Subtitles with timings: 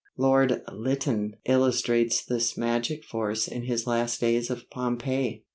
[0.17, 5.45] Lord Lytton illustrates this magic force in his Last Days of Pompeii.